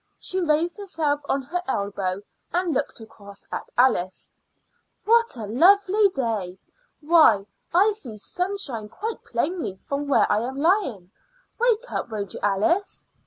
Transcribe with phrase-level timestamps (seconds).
[0.17, 4.33] She raised herself on her elbow and looked across at Alice.
[5.05, 6.57] "What a lovely day!
[7.01, 11.11] Why, I see sunshine quite plainly from where I am lying.
[11.59, 13.05] Wake up, won't you, Alice?"